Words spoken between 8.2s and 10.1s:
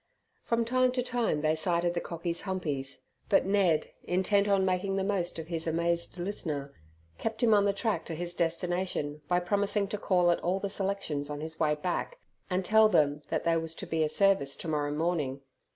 destination by promising to